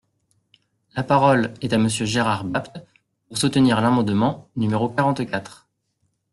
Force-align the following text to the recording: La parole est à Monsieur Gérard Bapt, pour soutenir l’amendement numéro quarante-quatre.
La 0.95 1.03
parole 1.03 1.53
est 1.61 1.73
à 1.73 1.77
Monsieur 1.77 2.07
Gérard 2.07 2.43
Bapt, 2.43 2.83
pour 3.27 3.37
soutenir 3.37 3.79
l’amendement 3.81 4.49
numéro 4.55 4.89
quarante-quatre. 4.89 5.67